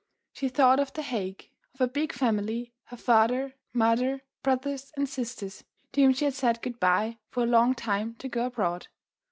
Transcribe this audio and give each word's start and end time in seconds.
She 0.33 0.49
thought 0.49 0.79
of 0.79 0.91
the 0.93 1.03
Hague, 1.03 1.51
of 1.75 1.79
her 1.79 1.85
big 1.85 2.11
family, 2.11 2.73
her 2.85 2.97
father, 2.97 3.53
mother, 3.71 4.23
brothers 4.41 4.91
and 4.97 5.07
sisters, 5.07 5.63
to 5.91 6.01
whom 6.01 6.13
she 6.13 6.25
had 6.25 6.33
said 6.33 6.63
good 6.63 6.79
bye 6.79 7.19
for 7.29 7.43
a 7.43 7.45
long 7.45 7.75
time 7.75 8.15
to 8.15 8.27
go 8.27 8.47
abroad. 8.47 8.87